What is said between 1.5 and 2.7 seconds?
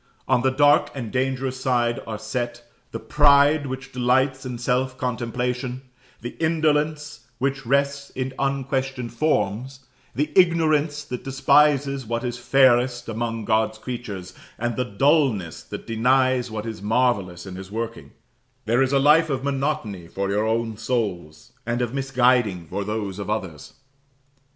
side are set,